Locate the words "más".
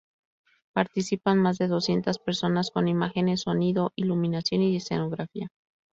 1.37-1.59